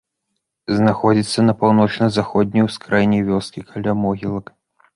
[0.77, 4.45] Знаходзіцца на паўночна-заходняй ускраіне вёскі, каля могілак.